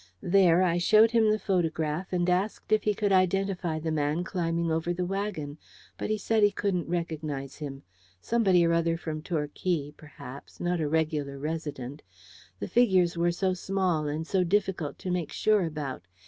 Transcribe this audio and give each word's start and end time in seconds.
There 0.23 0.63
I 0.63 0.79
showed 0.79 1.11
him 1.11 1.29
the 1.29 1.37
photograph, 1.37 2.11
and 2.11 2.27
asked 2.27 2.71
if 2.71 2.81
he 2.85 2.95
could 2.95 3.11
identify 3.11 3.77
the 3.77 3.91
man 3.91 4.23
climbing 4.23 4.71
over 4.71 4.93
the 4.95 5.05
wagon: 5.05 5.59
but 5.99 6.09
he 6.09 6.17
said 6.17 6.41
he 6.41 6.49
couldn't 6.49 6.89
recognise 6.89 7.57
him. 7.57 7.83
Somebody 8.19 8.65
or 8.65 8.73
other 8.73 8.97
from 8.97 9.21
Torquay, 9.21 9.91
perhaps; 9.91 10.59
not 10.59 10.79
a 10.81 10.87
regular 10.89 11.37
resident. 11.37 12.01
The 12.59 12.67
figures 12.67 13.15
were 13.15 13.31
so 13.31 13.53
small, 13.53 14.07
and 14.07 14.25
so 14.25 14.43
difficult 14.43 14.97
to 14.97 15.11
make 15.11 15.31
sure 15.31 15.65
about. 15.65 16.01